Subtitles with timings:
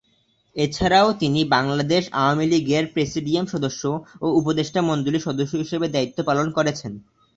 [0.55, 3.83] এছাড়াও তিনি বাংলাদেশ আওয়ামী লীগের প্রেসিডিয়াম সদস্য
[4.21, 6.91] ও উপদেষ্টা মণ্ডলীর সদস্য হিসেবে দায়িত্ব পালন করেছেন।